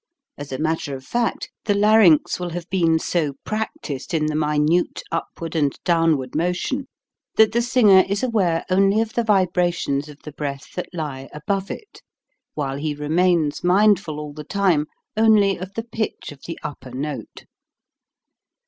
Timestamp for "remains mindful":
12.95-14.19